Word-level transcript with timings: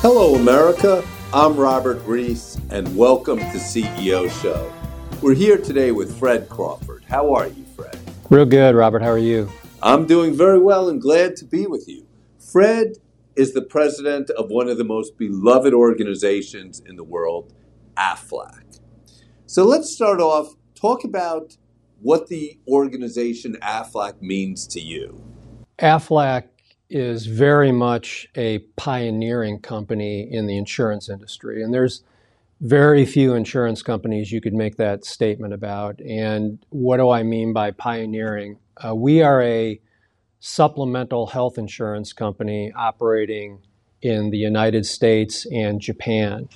Hello, 0.00 0.36
America. 0.36 1.04
I'm 1.34 1.56
Robert 1.56 2.00
Reiss, 2.06 2.56
and 2.70 2.96
welcome 2.96 3.40
to 3.40 3.58
CEO 3.58 4.30
Show. 4.40 4.72
We're 5.20 5.34
here 5.34 5.58
today 5.58 5.90
with 5.90 6.16
Fred 6.16 6.48
Crawford. 6.48 7.02
How 7.08 7.34
are 7.34 7.48
you, 7.48 7.64
Fred? 7.74 7.98
Real 8.30 8.44
good, 8.46 8.76
Robert. 8.76 9.02
How 9.02 9.10
are 9.10 9.18
you? 9.18 9.50
I'm 9.82 10.06
doing 10.06 10.36
very 10.36 10.60
well 10.60 10.88
and 10.88 11.02
glad 11.02 11.34
to 11.38 11.44
be 11.44 11.66
with 11.66 11.88
you. 11.88 12.06
Fred 12.38 12.98
is 13.34 13.54
the 13.54 13.62
president 13.62 14.30
of 14.30 14.50
one 14.50 14.68
of 14.68 14.78
the 14.78 14.84
most 14.84 15.18
beloved 15.18 15.74
organizations 15.74 16.80
in 16.86 16.94
the 16.94 17.02
world, 17.02 17.52
AFLAC. 17.96 18.78
So 19.46 19.64
let's 19.64 19.92
start 19.92 20.20
off, 20.20 20.54
talk 20.76 21.02
about 21.02 21.56
what 22.00 22.28
the 22.28 22.60
organization 22.68 23.56
AFLAC 23.62 24.22
means 24.22 24.64
to 24.68 24.80
you. 24.80 25.24
AFLAC 25.80 26.44
is 26.90 27.26
very 27.26 27.72
much 27.72 28.28
a 28.34 28.58
pioneering 28.76 29.60
company 29.60 30.32
in 30.32 30.46
the 30.46 30.56
insurance 30.56 31.08
industry. 31.08 31.62
And 31.62 31.72
there's 31.72 32.02
very 32.60 33.04
few 33.04 33.34
insurance 33.34 33.82
companies 33.82 34.32
you 34.32 34.40
could 34.40 34.54
make 34.54 34.76
that 34.76 35.04
statement 35.04 35.52
about. 35.54 36.00
And 36.00 36.58
what 36.70 36.96
do 36.96 37.10
I 37.10 37.22
mean 37.22 37.52
by 37.52 37.70
pioneering? 37.70 38.58
Uh, 38.76 38.94
we 38.94 39.22
are 39.22 39.42
a 39.42 39.80
supplemental 40.40 41.26
health 41.26 41.58
insurance 41.58 42.12
company 42.12 42.72
operating 42.74 43.60
in 44.02 44.30
the 44.30 44.38
United 44.38 44.86
States 44.86 45.46
and 45.46 45.80
Japan. 45.80 46.48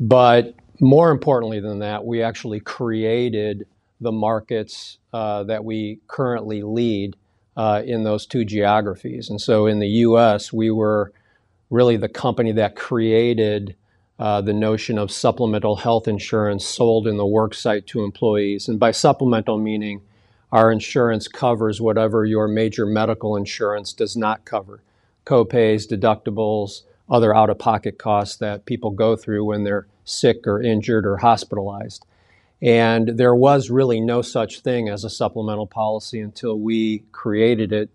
But 0.00 0.54
more 0.80 1.10
importantly 1.10 1.60
than 1.60 1.80
that, 1.80 2.04
we 2.04 2.22
actually 2.22 2.60
created 2.60 3.66
the 4.00 4.12
markets 4.12 4.98
uh, 5.12 5.42
that 5.44 5.64
we 5.64 5.98
currently 6.06 6.62
lead 6.62 7.16
in 7.84 8.04
those 8.04 8.26
two 8.26 8.44
geographies. 8.44 9.28
And 9.28 9.40
so 9.40 9.66
in 9.66 9.80
the 9.80 9.88
US, 9.88 10.52
we 10.52 10.70
were 10.70 11.12
really 11.70 11.96
the 11.96 12.08
company 12.08 12.52
that 12.52 12.76
created 12.76 13.74
uh, 14.18 14.40
the 14.40 14.52
notion 14.52 14.98
of 14.98 15.10
supplemental 15.10 15.76
health 15.76 16.08
insurance 16.08 16.64
sold 16.64 17.06
in 17.06 17.16
the 17.16 17.24
worksite 17.24 17.86
to 17.86 18.04
employees. 18.04 18.68
And 18.68 18.78
by 18.78 18.90
supplemental, 18.90 19.58
meaning 19.58 20.00
our 20.50 20.72
insurance 20.72 21.28
covers 21.28 21.80
whatever 21.80 22.24
your 22.24 22.48
major 22.48 22.86
medical 22.86 23.36
insurance 23.36 23.92
does 23.92 24.16
not 24.16 24.44
cover 24.44 24.82
copays, 25.28 25.86
deductibles, 25.86 26.82
other 27.10 27.36
out 27.36 27.50
of 27.50 27.58
pocket 27.58 27.98
costs 27.98 28.36
that 28.36 28.64
people 28.64 28.90
go 28.90 29.14
through 29.14 29.44
when 29.44 29.62
they're 29.62 29.86
sick 30.04 30.46
or 30.46 30.62
injured 30.62 31.06
or 31.06 31.18
hospitalized. 31.18 32.06
And 32.60 33.16
there 33.18 33.34
was 33.34 33.70
really 33.70 34.00
no 34.00 34.22
such 34.22 34.60
thing 34.60 34.88
as 34.88 35.04
a 35.04 35.10
supplemental 35.10 35.66
policy 35.66 36.20
until 36.20 36.58
we 36.58 37.04
created 37.12 37.72
it 37.72 37.90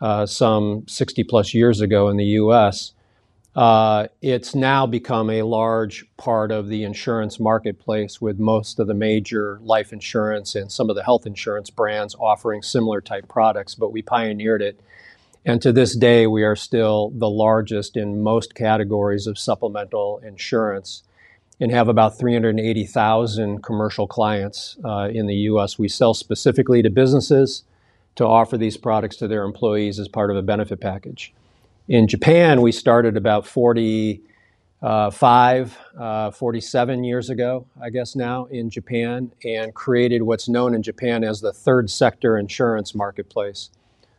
uh, 0.00 0.26
some 0.26 0.86
60 0.86 1.24
plus 1.24 1.54
years 1.54 1.80
ago 1.80 2.08
in 2.08 2.16
the 2.16 2.24
US. 2.24 2.92
Uh, 3.54 4.06
it's 4.22 4.54
now 4.54 4.86
become 4.86 5.28
a 5.28 5.42
large 5.42 6.06
part 6.16 6.50
of 6.50 6.68
the 6.68 6.84
insurance 6.84 7.38
marketplace 7.38 8.20
with 8.20 8.38
most 8.38 8.78
of 8.78 8.86
the 8.86 8.94
major 8.94 9.60
life 9.62 9.92
insurance 9.92 10.54
and 10.54 10.72
some 10.72 10.88
of 10.88 10.96
the 10.96 11.04
health 11.04 11.26
insurance 11.26 11.68
brands 11.68 12.14
offering 12.18 12.62
similar 12.62 13.00
type 13.00 13.28
products, 13.28 13.74
but 13.74 13.92
we 13.92 14.00
pioneered 14.00 14.62
it. 14.62 14.80
And 15.44 15.60
to 15.62 15.72
this 15.72 15.94
day, 15.96 16.26
we 16.26 16.44
are 16.44 16.56
still 16.56 17.10
the 17.10 17.28
largest 17.28 17.96
in 17.96 18.22
most 18.22 18.54
categories 18.54 19.26
of 19.26 19.38
supplemental 19.38 20.18
insurance 20.18 21.02
and 21.62 21.70
have 21.70 21.86
about 21.86 22.18
380,000 22.18 23.62
commercial 23.62 24.08
clients 24.08 24.76
uh, 24.84 25.08
in 25.14 25.26
the 25.26 25.36
US. 25.46 25.78
We 25.78 25.86
sell 25.86 26.12
specifically 26.12 26.82
to 26.82 26.90
businesses 26.90 27.62
to 28.16 28.26
offer 28.26 28.58
these 28.58 28.76
products 28.76 29.14
to 29.18 29.28
their 29.28 29.44
employees 29.44 30.00
as 30.00 30.08
part 30.08 30.32
of 30.32 30.36
a 30.36 30.42
benefit 30.42 30.80
package. 30.80 31.32
In 31.86 32.08
Japan, 32.08 32.62
we 32.62 32.72
started 32.72 33.16
about 33.16 33.46
45, 33.46 35.78
uh, 35.96 36.32
47 36.32 37.04
years 37.04 37.30
ago, 37.30 37.64
I 37.80 37.90
guess 37.90 38.16
now, 38.16 38.46
in 38.46 38.68
Japan, 38.68 39.30
and 39.44 39.72
created 39.72 40.22
what's 40.22 40.48
known 40.48 40.74
in 40.74 40.82
Japan 40.82 41.22
as 41.22 41.40
the 41.40 41.52
third 41.52 41.90
sector 41.90 42.36
insurance 42.36 42.92
marketplace. 42.92 43.70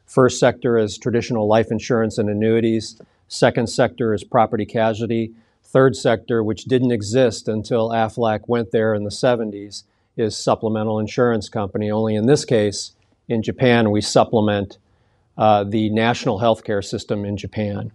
First 0.05 0.39
sector 0.39 0.77
is 0.77 0.97
traditional 0.97 1.45
life 1.45 1.71
insurance 1.71 2.17
and 2.17 2.29
annuities. 2.29 3.01
Second 3.27 3.67
sector 3.67 4.13
is 4.13 4.23
property 4.23 4.65
casualty 4.65 5.33
third 5.73 5.95
sector, 5.95 6.43
which 6.43 6.65
didn't 6.65 6.91
exist 6.91 7.47
until 7.47 7.89
AFLAC 7.89 8.41
went 8.47 8.71
there 8.71 8.93
in 8.93 9.03
the 9.03 9.09
70s, 9.09 9.83
is 10.15 10.37
supplemental 10.37 10.99
insurance 10.99 11.49
company. 11.49 11.89
Only 11.89 12.15
in 12.15 12.27
this 12.27 12.45
case, 12.45 12.91
in 13.27 13.41
Japan, 13.41 13.89
we 13.89 13.99
supplement 13.99 14.77
uh, 15.37 15.63
the 15.63 15.89
national 15.89 16.39
healthcare 16.39 16.83
system 16.83 17.25
in 17.25 17.35
Japan. 17.35 17.91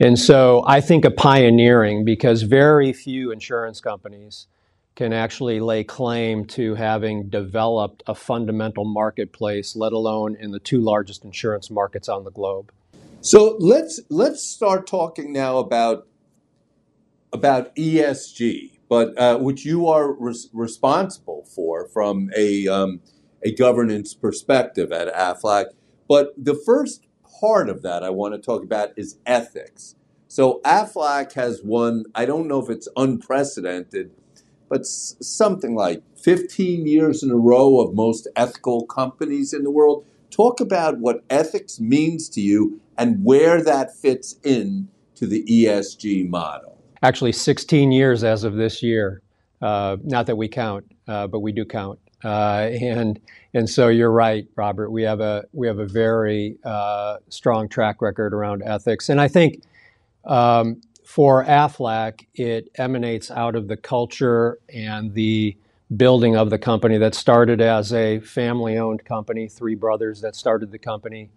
And 0.00 0.18
so 0.18 0.64
I 0.66 0.80
think 0.80 1.04
of 1.04 1.14
pioneering 1.14 2.04
because 2.04 2.42
very 2.42 2.92
few 2.92 3.30
insurance 3.30 3.80
companies 3.80 4.48
can 4.96 5.12
actually 5.12 5.60
lay 5.60 5.84
claim 5.84 6.44
to 6.46 6.74
having 6.74 7.28
developed 7.28 8.02
a 8.06 8.14
fundamental 8.14 8.84
marketplace, 8.84 9.76
let 9.76 9.92
alone 9.92 10.36
in 10.36 10.50
the 10.50 10.58
two 10.58 10.80
largest 10.80 11.24
insurance 11.24 11.70
markets 11.70 12.08
on 12.08 12.24
the 12.24 12.30
globe. 12.30 12.72
So 13.20 13.56
let's 13.58 14.00
let's 14.10 14.44
start 14.44 14.86
talking 14.86 15.32
now 15.32 15.58
about 15.58 16.06
about 17.34 17.74
ESG, 17.76 18.78
but 18.88 19.18
uh, 19.18 19.38
which 19.38 19.66
you 19.66 19.88
are 19.88 20.14
res- 20.14 20.48
responsible 20.54 21.44
for 21.54 21.88
from 21.88 22.30
a 22.36 22.68
um, 22.68 23.00
a 23.44 23.52
governance 23.54 24.14
perspective 24.14 24.92
at 24.92 25.14
AFLAC. 25.14 25.66
But 26.08 26.32
the 26.42 26.54
first 26.54 27.06
part 27.40 27.68
of 27.68 27.82
that 27.82 28.04
I 28.04 28.10
want 28.10 28.34
to 28.34 28.40
talk 28.40 28.62
about 28.62 28.90
is 28.96 29.18
ethics. 29.26 29.96
So 30.28 30.60
AFLAC 30.64 31.32
has 31.34 31.62
won. 31.64 32.04
I 32.14 32.24
don't 32.24 32.48
know 32.48 32.62
if 32.64 32.70
it's 32.70 32.88
unprecedented, 32.96 34.12
but 34.70 34.82
s- 34.82 35.16
something 35.20 35.74
like 35.74 36.04
15 36.16 36.86
years 36.86 37.22
in 37.22 37.32
a 37.32 37.36
row 37.36 37.80
of 37.80 37.94
most 37.94 38.28
ethical 38.36 38.86
companies 38.86 39.52
in 39.52 39.64
the 39.64 39.72
world. 39.72 40.06
Talk 40.30 40.60
about 40.60 40.98
what 41.00 41.24
ethics 41.30 41.80
means 41.80 42.28
to 42.30 42.40
you 42.40 42.80
and 42.98 43.24
where 43.24 43.62
that 43.62 43.96
fits 43.96 44.36
in 44.44 44.88
to 45.16 45.26
the 45.26 45.44
ESG 45.44 46.28
model 46.28 46.73
actually 47.04 47.32
16 47.32 47.92
years 47.92 48.24
as 48.24 48.44
of 48.44 48.54
this 48.54 48.82
year. 48.82 49.20
Uh, 49.60 49.98
not 50.02 50.26
that 50.26 50.36
we 50.36 50.48
count, 50.48 50.90
uh, 51.06 51.26
but 51.26 51.40
we 51.40 51.52
do 51.52 51.64
count. 51.64 51.98
Uh, 52.24 52.70
and 52.80 53.20
and 53.52 53.68
so 53.68 53.88
you're 53.88 54.10
right, 54.10 54.46
Robert. 54.56 54.90
We 54.90 55.02
have 55.02 55.20
a 55.20 55.44
we 55.52 55.66
have 55.66 55.78
a 55.78 55.86
very 55.86 56.56
uh, 56.64 57.18
strong 57.28 57.68
track 57.68 58.00
record 58.00 58.32
around 58.32 58.62
ethics, 58.62 59.10
and 59.10 59.20
I 59.20 59.28
think 59.28 59.62
um, 60.24 60.80
for 61.04 61.44
AFLAC, 61.44 62.26
it 62.34 62.70
emanates 62.76 63.30
out 63.30 63.54
of 63.54 63.68
the 63.68 63.76
culture 63.76 64.58
and 64.72 65.12
the 65.12 65.56
building 65.94 66.34
of 66.34 66.48
the 66.48 66.58
company 66.58 66.96
that 66.96 67.14
started 67.14 67.60
as 67.60 67.92
a 67.92 68.20
family-owned 68.20 69.04
company, 69.04 69.46
three 69.46 69.74
brothers 69.74 70.22
that 70.22 70.34
started 70.34 70.72
the 70.72 70.78
company, 70.78 71.30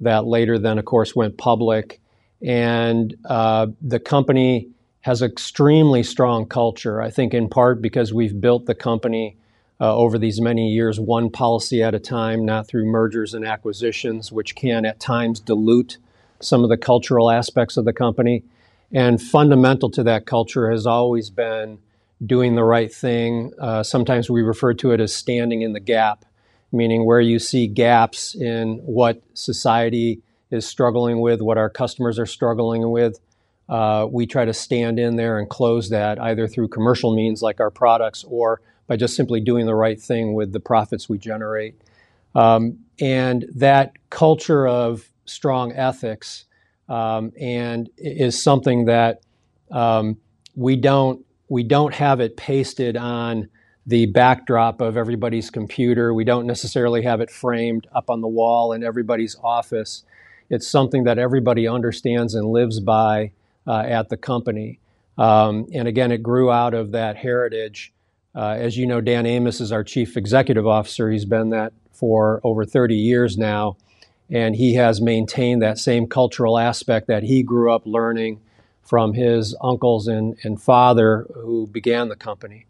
that 0.00 0.24
later 0.24 0.58
then, 0.58 0.78
of 0.78 0.86
course, 0.86 1.14
went 1.14 1.36
public, 1.36 2.00
and 2.40 3.14
uh, 3.26 3.66
the 3.82 4.00
company 4.00 4.70
has 5.02 5.22
extremely 5.22 6.02
strong 6.02 6.46
culture. 6.46 7.00
I 7.00 7.10
think 7.10 7.32
in 7.32 7.48
part 7.48 7.80
because 7.80 8.12
we've 8.12 8.40
built 8.40 8.66
the 8.66 8.74
company 8.74 9.36
uh, 9.80 9.96
over 9.96 10.18
these 10.18 10.40
many 10.40 10.68
years, 10.68 11.00
one 11.00 11.30
policy 11.30 11.82
at 11.82 11.94
a 11.94 11.98
time, 11.98 12.44
not 12.44 12.66
through 12.66 12.84
mergers 12.84 13.32
and 13.32 13.46
acquisitions, 13.46 14.30
which 14.30 14.54
can 14.54 14.84
at 14.84 15.00
times 15.00 15.40
dilute 15.40 15.96
some 16.38 16.62
of 16.62 16.68
the 16.68 16.76
cultural 16.76 17.30
aspects 17.30 17.78
of 17.78 17.86
the 17.86 17.92
company. 17.92 18.42
And 18.92 19.22
fundamental 19.22 19.90
to 19.92 20.02
that 20.02 20.26
culture 20.26 20.70
has 20.70 20.86
always 20.86 21.30
been 21.30 21.78
doing 22.24 22.54
the 22.54 22.64
right 22.64 22.92
thing. 22.92 23.52
Uh, 23.58 23.82
sometimes 23.82 24.28
we 24.28 24.42
refer 24.42 24.74
to 24.74 24.92
it 24.92 25.00
as 25.00 25.14
standing 25.14 25.62
in 25.62 25.72
the 25.72 25.80
gap, 25.80 26.26
meaning 26.70 27.06
where 27.06 27.20
you 27.20 27.38
see 27.38 27.66
gaps 27.66 28.34
in 28.34 28.80
what 28.84 29.22
society 29.32 30.20
is 30.50 30.66
struggling 30.66 31.20
with, 31.20 31.40
what 31.40 31.56
our 31.56 31.70
customers 31.70 32.18
are 32.18 32.26
struggling 32.26 32.90
with 32.90 33.18
we 34.10 34.26
try 34.26 34.44
to 34.44 34.54
stand 34.54 34.98
in 34.98 35.16
there 35.16 35.38
and 35.38 35.48
close 35.48 35.90
that 35.90 36.20
either 36.20 36.48
through 36.48 36.68
commercial 36.68 37.14
means 37.14 37.42
like 37.42 37.60
our 37.60 37.70
products 37.70 38.24
or 38.26 38.60
by 38.86 38.96
just 38.96 39.14
simply 39.14 39.40
doing 39.40 39.66
the 39.66 39.74
right 39.74 40.00
thing 40.00 40.34
with 40.34 40.52
the 40.52 40.58
profits 40.58 41.08
we 41.08 41.16
generate. 41.16 41.80
Um, 42.34 42.80
and 43.00 43.46
that 43.54 43.92
culture 44.10 44.66
of 44.66 45.08
strong 45.26 45.72
ethics 45.72 46.46
um, 46.88 47.32
and 47.40 47.88
is 47.96 48.42
something 48.42 48.86
that 48.86 49.20
um, 49.70 50.16
we 50.56 50.76
don't 50.76 51.24
we 51.48 51.62
don't 51.62 51.94
have 51.94 52.20
it 52.20 52.36
pasted 52.36 52.96
on 52.96 53.48
the 53.86 54.06
backdrop 54.06 54.80
of 54.80 54.96
everybody's 54.96 55.50
computer. 55.50 56.12
We 56.12 56.24
don't 56.24 56.46
necessarily 56.46 57.02
have 57.02 57.20
it 57.20 57.30
framed 57.30 57.86
up 57.94 58.10
on 58.10 58.20
the 58.20 58.28
wall 58.28 58.72
in 58.72 58.84
everybody's 58.84 59.36
office. 59.42 60.04
It's 60.48 60.68
something 60.68 61.04
that 61.04 61.18
everybody 61.18 61.66
understands 61.66 62.34
and 62.34 62.46
lives 62.46 62.80
by 62.80 63.26
uh, 63.26 63.28
at 63.66 64.08
the 64.08 64.16
company. 64.16 64.80
Um, 65.18 65.66
and 65.72 65.86
again, 65.86 66.12
it 66.12 66.22
grew 66.22 66.50
out 66.50 66.74
of 66.74 66.92
that 66.92 67.16
heritage. 67.16 67.92
Uh, 68.34 68.56
as 68.58 68.76
you 68.76 68.86
know, 68.86 69.00
Dan 69.00 69.26
Amos 69.26 69.60
is 69.60 69.72
our 69.72 69.84
chief 69.84 70.16
executive 70.16 70.66
officer. 70.66 71.10
He's 71.10 71.24
been 71.24 71.50
that 71.50 71.72
for 71.92 72.40
over 72.42 72.64
30 72.64 72.96
years 72.96 73.36
now. 73.36 73.76
And 74.30 74.56
he 74.56 74.74
has 74.74 75.00
maintained 75.00 75.60
that 75.60 75.78
same 75.78 76.06
cultural 76.06 76.58
aspect 76.58 77.08
that 77.08 77.24
he 77.24 77.42
grew 77.42 77.72
up 77.72 77.82
learning 77.84 78.40
from 78.82 79.12
his 79.12 79.54
uncles 79.60 80.08
and, 80.08 80.36
and 80.42 80.60
father 80.60 81.26
who 81.34 81.66
began 81.66 82.08
the 82.08 82.16
company. 82.16 82.66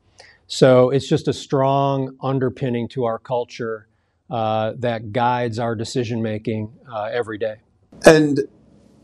So 0.47 0.91
it's 0.91 1.09
just 1.09 1.29
a 1.29 1.33
strong 1.33 2.17
underpinning 2.21 2.89
to 2.89 3.05
our 3.05 3.19
culture 3.19 3.87
uh, 4.29 4.73
that 4.79 5.13
guides 5.13 5.59
our 5.59 5.77
decision 5.77 6.23
making 6.23 6.73
uh, 6.93 7.05
every 7.13 7.39
day. 7.39 7.57
And 8.05 8.41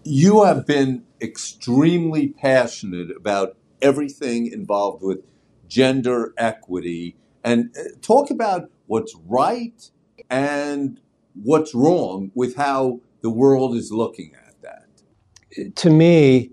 you 0.02 0.42
have 0.44 0.66
been 0.66 1.05
extremely 1.20 2.28
passionate 2.28 3.10
about 3.16 3.56
everything 3.82 4.46
involved 4.46 5.02
with 5.02 5.20
gender 5.68 6.32
equity 6.36 7.16
and 7.44 7.74
uh, 7.78 7.82
talk 8.02 8.30
about 8.30 8.70
what's 8.86 9.14
right 9.26 9.90
and 10.30 11.00
what's 11.34 11.74
wrong 11.74 12.30
with 12.34 12.56
how 12.56 13.00
the 13.22 13.30
world 13.30 13.74
is 13.76 13.92
looking 13.92 14.32
at 14.46 14.54
that. 14.62 15.76
To 15.76 15.90
me, 15.90 16.52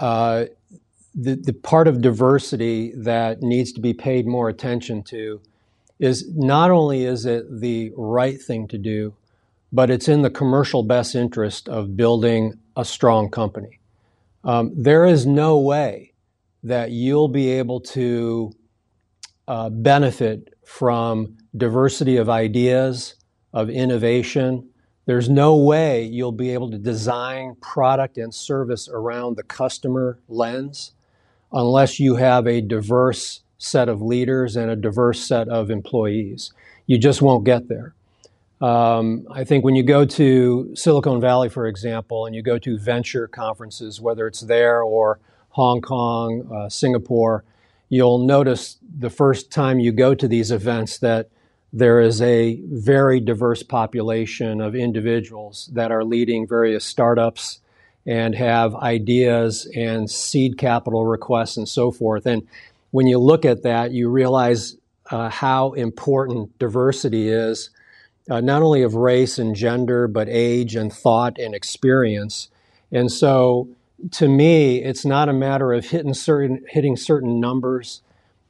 uh, 0.00 0.46
the, 1.14 1.34
the 1.34 1.52
part 1.52 1.88
of 1.88 2.00
diversity 2.00 2.92
that 2.96 3.42
needs 3.42 3.72
to 3.72 3.80
be 3.80 3.92
paid 3.92 4.26
more 4.26 4.48
attention 4.48 5.02
to 5.04 5.40
is 5.98 6.28
not 6.34 6.70
only 6.70 7.04
is 7.04 7.26
it 7.26 7.44
the 7.60 7.92
right 7.96 8.40
thing 8.40 8.68
to 8.68 8.78
do, 8.78 9.14
but 9.72 9.90
it's 9.90 10.08
in 10.08 10.22
the 10.22 10.30
commercial 10.30 10.82
best 10.82 11.14
interest 11.14 11.68
of 11.68 11.96
building 11.96 12.54
a 12.78 12.84
strong 12.84 13.28
company. 13.28 13.80
Um, 14.44 14.72
there 14.74 15.04
is 15.04 15.26
no 15.26 15.58
way 15.58 16.14
that 16.62 16.92
you'll 16.92 17.28
be 17.28 17.50
able 17.50 17.80
to 17.80 18.52
uh, 19.48 19.68
benefit 19.68 20.54
from 20.64 21.36
diversity 21.56 22.16
of 22.16 22.30
ideas, 22.30 23.16
of 23.52 23.68
innovation. 23.68 24.70
There's 25.06 25.28
no 25.28 25.56
way 25.56 26.04
you'll 26.04 26.32
be 26.32 26.50
able 26.50 26.70
to 26.70 26.78
design 26.78 27.56
product 27.60 28.16
and 28.16 28.32
service 28.32 28.88
around 28.88 29.36
the 29.36 29.42
customer 29.42 30.20
lens 30.28 30.92
unless 31.52 31.98
you 31.98 32.16
have 32.16 32.46
a 32.46 32.60
diverse 32.60 33.40
set 33.58 33.88
of 33.88 34.00
leaders 34.00 34.54
and 34.54 34.70
a 34.70 34.76
diverse 34.76 35.26
set 35.26 35.48
of 35.48 35.70
employees. 35.70 36.52
You 36.86 36.96
just 36.98 37.22
won't 37.22 37.44
get 37.44 37.68
there. 37.68 37.94
Um, 38.60 39.26
I 39.30 39.44
think 39.44 39.64
when 39.64 39.76
you 39.76 39.84
go 39.84 40.04
to 40.04 40.74
Silicon 40.74 41.20
Valley, 41.20 41.48
for 41.48 41.66
example, 41.66 42.26
and 42.26 42.34
you 42.34 42.42
go 42.42 42.58
to 42.58 42.76
venture 42.78 43.28
conferences, 43.28 44.00
whether 44.00 44.26
it's 44.26 44.40
there 44.40 44.82
or 44.82 45.20
Hong 45.50 45.80
Kong, 45.80 46.50
uh, 46.52 46.68
Singapore, 46.68 47.44
you'll 47.88 48.18
notice 48.18 48.78
the 48.82 49.10
first 49.10 49.50
time 49.50 49.80
you 49.80 49.92
go 49.92 50.14
to 50.14 50.26
these 50.26 50.50
events 50.50 50.98
that 50.98 51.30
there 51.72 52.00
is 52.00 52.20
a 52.22 52.60
very 52.64 53.20
diverse 53.20 53.62
population 53.62 54.60
of 54.60 54.74
individuals 54.74 55.70
that 55.74 55.92
are 55.92 56.04
leading 56.04 56.46
various 56.46 56.84
startups 56.84 57.60
and 58.06 58.34
have 58.34 58.74
ideas 58.74 59.70
and 59.76 60.10
seed 60.10 60.56
capital 60.56 61.04
requests 61.04 61.56
and 61.58 61.68
so 61.68 61.90
forth. 61.90 62.26
And 62.26 62.46
when 62.90 63.06
you 63.06 63.18
look 63.18 63.44
at 63.44 63.62
that, 63.64 63.92
you 63.92 64.08
realize 64.08 64.76
uh, 65.10 65.28
how 65.28 65.72
important 65.72 66.58
diversity 66.58 67.28
is, 67.28 67.70
uh, 68.30 68.40
not 68.40 68.62
only 68.62 68.82
of 68.82 68.94
race 68.94 69.38
and 69.38 69.54
gender, 69.54 70.08
but 70.08 70.28
age 70.28 70.76
and 70.76 70.92
thought 70.92 71.38
and 71.38 71.54
experience. 71.54 72.48
And 72.92 73.10
so, 73.10 73.68
to 74.12 74.28
me, 74.28 74.82
it's 74.82 75.04
not 75.04 75.28
a 75.28 75.32
matter 75.32 75.72
of 75.72 75.86
hitting 75.86 76.14
certain 76.14 76.64
hitting 76.68 76.96
certain 76.96 77.40
numbers 77.40 78.02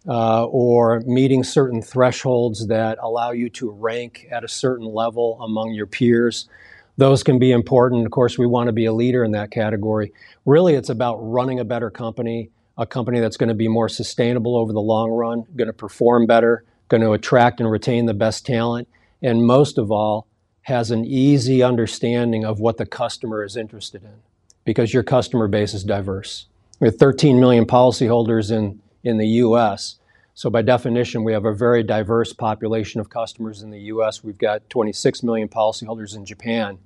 uh, 0.08 0.44
or 0.46 1.00
meeting 1.00 1.44
certain 1.44 1.82
thresholds 1.82 2.66
that 2.68 2.98
allow 3.02 3.30
you 3.30 3.48
to 3.50 3.70
rank 3.70 4.26
at 4.30 4.44
a 4.44 4.48
certain 4.48 4.86
level 4.86 5.38
among 5.42 5.72
your 5.72 5.86
peers. 5.86 6.48
Those 6.96 7.22
can 7.22 7.38
be 7.38 7.52
important. 7.52 8.06
Of 8.06 8.10
course, 8.10 8.38
we 8.38 8.46
want 8.46 8.66
to 8.68 8.72
be 8.72 8.86
a 8.86 8.92
leader 8.92 9.22
in 9.22 9.32
that 9.32 9.50
category. 9.50 10.12
Really, 10.44 10.74
it's 10.74 10.88
about 10.88 11.16
running 11.18 11.60
a 11.60 11.64
better 11.64 11.90
company, 11.90 12.50
a 12.76 12.86
company 12.86 13.20
that's 13.20 13.36
going 13.36 13.50
to 13.50 13.54
be 13.54 13.68
more 13.68 13.88
sustainable 13.88 14.56
over 14.56 14.72
the 14.72 14.80
long 14.80 15.10
run, 15.10 15.44
going 15.56 15.68
to 15.68 15.72
perform 15.72 16.26
better, 16.26 16.64
going 16.88 17.02
to 17.02 17.12
attract 17.12 17.60
and 17.60 17.70
retain 17.70 18.06
the 18.06 18.14
best 18.14 18.44
talent, 18.44 18.88
and 19.22 19.44
most 19.44 19.78
of 19.78 19.90
all, 19.90 20.26
has 20.62 20.90
an 20.90 21.04
easy 21.04 21.62
understanding 21.62 22.44
of 22.44 22.60
what 22.60 22.76
the 22.76 22.84
customer 22.84 23.42
is 23.42 23.56
interested 23.56 24.04
in 24.04 24.20
because 24.64 24.92
your 24.92 25.02
customer 25.02 25.48
base 25.48 25.72
is 25.72 25.82
diverse. 25.82 26.46
We 26.78 26.88
have 26.88 26.96
13 26.96 27.40
million 27.40 27.64
policyholders 27.64 28.50
in, 28.50 28.80
in 29.02 29.16
the 29.16 29.26
US. 29.28 29.96
So, 30.34 30.50
by 30.50 30.60
definition, 30.60 31.24
we 31.24 31.32
have 31.32 31.46
a 31.46 31.54
very 31.54 31.82
diverse 31.82 32.34
population 32.34 33.00
of 33.00 33.08
customers 33.08 33.62
in 33.62 33.70
the 33.70 33.80
US. 33.92 34.22
We've 34.22 34.38
got 34.38 34.68
26 34.68 35.22
million 35.22 35.48
policyholders 35.48 36.14
in 36.14 36.26
Japan. 36.26 36.78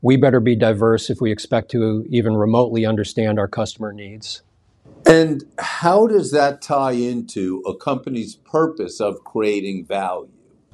We 0.00 0.16
better 0.16 0.40
be 0.40 0.56
diverse 0.56 1.10
if 1.10 1.20
we 1.20 1.30
expect 1.30 1.70
to 1.72 2.06
even 2.08 2.34
remotely 2.34 2.86
understand 2.86 3.38
our 3.38 3.48
customer 3.48 3.92
needs. 3.92 4.42
And 5.06 5.44
how 5.58 6.06
does 6.06 6.32
that 6.32 6.62
tie 6.62 6.92
into 6.92 7.62
a 7.66 7.76
company's 7.76 8.34
purpose 8.34 9.00
of 9.00 9.22
creating 9.24 9.84
value? 9.84 10.30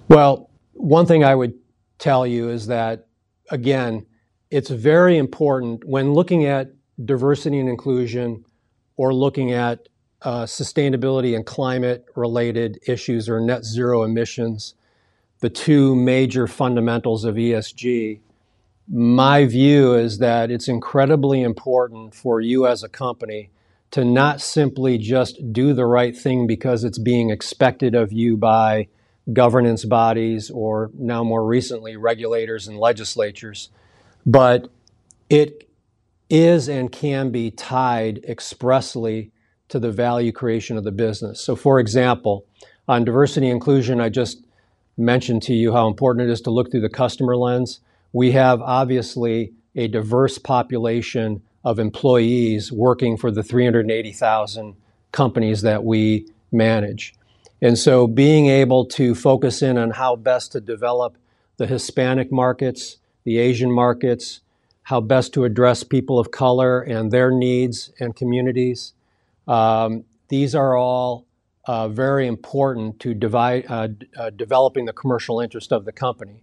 Well, 0.08 0.48
one 0.74 1.06
thing 1.06 1.24
I 1.24 1.34
would 1.34 1.54
tell 1.98 2.26
you 2.26 2.48
is 2.48 2.66
that, 2.66 3.06
again, 3.50 4.06
it's 4.50 4.70
very 4.70 5.16
important 5.18 5.84
when 5.84 6.12
looking 6.12 6.44
at 6.44 6.72
diversity 7.02 7.58
and 7.58 7.68
inclusion 7.68 8.44
or 8.96 9.14
looking 9.14 9.52
at 9.52 9.88
uh, 10.22 10.44
sustainability 10.44 11.34
and 11.34 11.46
climate 11.46 12.06
related 12.14 12.78
issues 12.86 13.28
or 13.28 13.40
net 13.40 13.64
zero 13.64 14.02
emissions, 14.02 14.74
the 15.40 15.50
two 15.50 15.96
major 15.96 16.46
fundamentals 16.46 17.24
of 17.24 17.34
ESG. 17.34 18.20
My 18.88 19.46
view 19.46 19.94
is 19.94 20.18
that 20.18 20.50
it's 20.50 20.68
incredibly 20.68 21.42
important 21.42 22.14
for 22.14 22.40
you 22.40 22.66
as 22.66 22.82
a 22.82 22.88
company 22.88 23.50
to 23.90 24.04
not 24.04 24.40
simply 24.40 24.98
just 24.98 25.52
do 25.52 25.72
the 25.72 25.86
right 25.86 26.16
thing 26.16 26.46
because 26.46 26.84
it's 26.84 26.98
being 26.98 27.30
expected 27.30 27.94
of 27.94 28.12
you 28.12 28.36
by 28.36 28.88
governance 29.32 29.84
bodies 29.84 30.50
or 30.50 30.90
now 30.94 31.22
more 31.22 31.44
recently 31.44 31.96
regulators 31.96 32.66
and 32.66 32.78
legislatures, 32.78 33.68
but 34.26 34.68
it 35.30 35.68
is 36.28 36.68
and 36.68 36.90
can 36.90 37.30
be 37.30 37.50
tied 37.50 38.24
expressly 38.24 39.30
to 39.68 39.78
the 39.78 39.90
value 39.90 40.32
creation 40.32 40.76
of 40.76 40.84
the 40.84 40.92
business. 40.92 41.40
So, 41.40 41.54
for 41.54 41.78
example, 41.78 42.46
on 42.88 43.04
diversity 43.04 43.48
inclusion, 43.48 44.00
I 44.00 44.08
just 44.08 44.44
mentioned 44.96 45.42
to 45.42 45.54
you 45.54 45.72
how 45.72 45.86
important 45.86 46.28
it 46.28 46.32
is 46.32 46.40
to 46.42 46.50
look 46.50 46.70
through 46.70 46.80
the 46.80 46.88
customer 46.88 47.36
lens. 47.36 47.80
We 48.12 48.32
have 48.32 48.60
obviously 48.60 49.52
a 49.74 49.88
diverse 49.88 50.38
population 50.38 51.42
of 51.64 51.78
employees 51.78 52.72
working 52.72 53.16
for 53.16 53.30
the 53.30 53.42
380,000 53.42 54.74
companies 55.12 55.62
that 55.62 55.84
we 55.84 56.26
manage. 56.50 57.14
And 57.62 57.78
so 57.78 58.06
being 58.06 58.48
able 58.48 58.84
to 58.86 59.14
focus 59.14 59.62
in 59.62 59.78
on 59.78 59.92
how 59.92 60.16
best 60.16 60.52
to 60.52 60.60
develop 60.60 61.16
the 61.56 61.66
Hispanic 61.66 62.30
markets, 62.30 62.98
the 63.24 63.38
Asian 63.38 63.72
markets, 63.72 64.40
how 64.82 65.00
best 65.00 65.32
to 65.34 65.44
address 65.44 65.84
people 65.84 66.18
of 66.18 66.30
color 66.30 66.82
and 66.82 67.10
their 67.10 67.30
needs 67.30 67.92
and 67.98 68.14
communities. 68.14 68.92
Um, 69.48 70.04
these 70.28 70.54
are 70.54 70.76
all 70.76 71.24
uh, 71.64 71.88
very 71.88 72.26
important 72.26 72.98
to 73.00 73.14
divide, 73.14 73.64
uh, 73.68 73.88
uh, 74.18 74.30
developing 74.30 74.84
the 74.84 74.92
commercial 74.92 75.40
interest 75.40 75.72
of 75.72 75.84
the 75.84 75.92
company. 75.92 76.42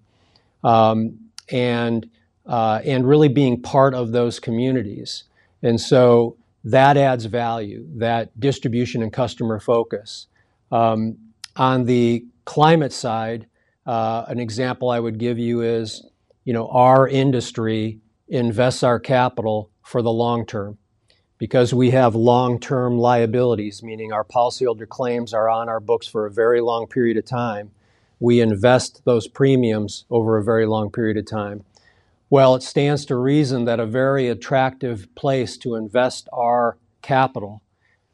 Um, 0.64 1.30
and 1.52 2.10
uh, 2.46 2.82
and 2.84 3.08
really 3.08 3.28
being 3.28 3.62
part 3.62 3.94
of 3.94 4.12
those 4.12 4.40
communities. 4.40 5.26
And 5.62 5.80
so 5.80 6.36
that 6.64 6.98
adds 6.98 7.26
value, 7.26 7.86
that 7.98 8.38
distribution 8.40 9.04
and 9.04 9.14
customer 9.14 9.60
focus. 9.60 10.26
Um, 10.72 11.18
on 11.56 11.86
the 11.86 12.26
climate 12.46 12.94
side, 12.94 13.48
uh, 13.86 14.26
an 14.28 14.40
example 14.40 14.90
I 14.90 15.00
would 15.00 15.18
give 15.18 15.40
you 15.40 15.62
is, 15.62 16.06
you 16.46 16.54
know, 16.54 16.68
our 16.70 17.08
industry 17.08 18.00
invests 18.28 18.84
our 18.84 19.00
capital 19.00 19.72
for 19.82 20.02
the 20.02 20.12
long 20.12 20.46
term 20.46 20.78
because 21.40 21.74
we 21.74 21.92
have 21.92 22.14
long-term 22.16 22.98
liabilities, 22.98 23.82
meaning 23.82 24.12
our 24.12 24.26
policyholder 24.26 24.88
claims 24.88 25.34
are 25.34 25.50
on 25.50 25.70
our 25.70 25.80
books 25.80 26.06
for 26.06 26.26
a 26.26 26.32
very 26.32 26.60
long 26.60 26.86
period 26.86 27.18
of 27.18 27.26
time. 27.26 27.72
We 28.20 28.42
invest 28.42 29.04
those 29.06 29.28
premiums 29.28 30.06
over 30.10 30.38
a 30.38 30.44
very 30.44 30.66
long 30.66 30.92
period 30.92 31.16
of 31.18 31.26
time. 31.26 31.64
Well, 32.30 32.56
it 32.56 32.62
stands 32.62 33.06
to 33.06 33.16
reason 33.16 33.64
that 33.66 33.80
a 33.80 33.86
very 33.86 34.28
attractive 34.28 35.08
place 35.16 35.58
to 35.60 35.76
invest 35.76 36.28
our 36.34 36.78
capital 37.02 37.62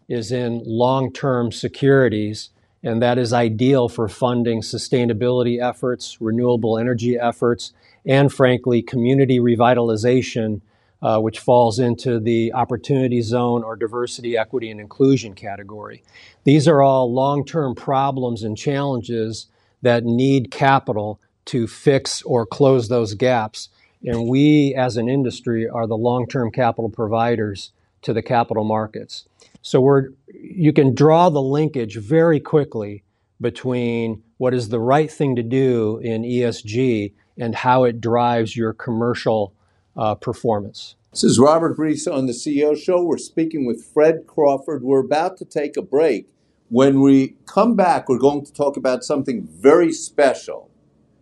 is 0.07 0.31
in 0.31 0.61
long 0.65 1.11
term 1.11 1.51
securities, 1.51 2.49
and 2.83 3.01
that 3.01 3.17
is 3.17 3.33
ideal 3.33 3.89
for 3.89 4.07
funding 4.07 4.61
sustainability 4.61 5.61
efforts, 5.61 6.21
renewable 6.21 6.77
energy 6.77 7.17
efforts, 7.17 7.73
and 8.05 8.31
frankly, 8.31 8.81
community 8.81 9.39
revitalization, 9.39 10.61
uh, 11.01 11.19
which 11.19 11.39
falls 11.39 11.79
into 11.79 12.19
the 12.19 12.53
opportunity 12.53 13.21
zone 13.21 13.63
or 13.63 13.75
diversity, 13.75 14.37
equity, 14.37 14.69
and 14.69 14.79
inclusion 14.79 15.33
category. 15.33 16.03
These 16.43 16.67
are 16.67 16.81
all 16.81 17.11
long 17.11 17.45
term 17.45 17.75
problems 17.75 18.43
and 18.43 18.57
challenges 18.57 19.47
that 19.81 20.03
need 20.03 20.51
capital 20.51 21.19
to 21.45 21.67
fix 21.67 22.21
or 22.23 22.45
close 22.45 22.87
those 22.87 23.13
gaps. 23.13 23.69
And 24.03 24.27
we, 24.27 24.73
as 24.75 24.97
an 24.97 25.09
industry, 25.09 25.67
are 25.67 25.87
the 25.87 25.97
long 25.97 26.27
term 26.27 26.51
capital 26.51 26.89
providers 26.89 27.71
to 28.03 28.13
the 28.13 28.21
capital 28.21 28.63
markets. 28.63 29.25
So 29.65 29.81
we're, 29.81 30.09
you 30.27 30.71
can 30.71 30.93
draw 30.93 31.29
the 31.31 31.41
linkage 31.41 31.97
very 31.97 32.39
quickly 32.39 33.03
between 33.41 34.21
what 34.37 34.53
is 34.53 34.69
the 34.69 34.79
right 34.79 35.11
thing 35.11 35.35
to 35.37 35.41
do 35.41 35.97
in 36.03 36.21
ESG 36.21 37.13
and 37.35 37.55
how 37.55 37.83
it 37.85 37.99
drives 37.99 38.55
your 38.55 38.73
commercial 38.73 39.55
uh, 39.97 40.13
performance. 40.13 40.97
This 41.13 41.23
is 41.23 41.39
Robert 41.39 41.79
Reiss 41.79 42.05
on 42.05 42.27
the 42.27 42.31
CEO 42.31 42.77
Show. 42.77 43.01
We're 43.01 43.17
speaking 43.17 43.65
with 43.65 43.83
Fred 43.83 44.27
Crawford. 44.27 44.83
We're 44.83 44.99
about 44.99 45.35
to 45.37 45.45
take 45.45 45.77
a 45.77 45.81
break. 45.81 46.27
When 46.69 47.01
we 47.01 47.35
come 47.47 47.75
back, 47.75 48.07
we're 48.07 48.19
going 48.19 48.45
to 48.45 48.53
talk 48.53 48.77
about 48.77 49.03
something 49.03 49.47
very 49.47 49.91
special 49.91 50.69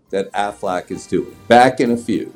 that 0.10 0.30
AFLAC 0.34 0.92
is 0.92 1.08
doing. 1.08 1.34
Back 1.48 1.80
in 1.80 1.92
a 1.92 1.98
few. 1.98 2.34